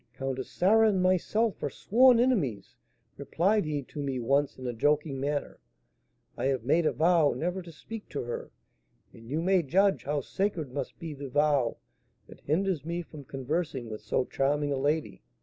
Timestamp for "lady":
14.77-15.21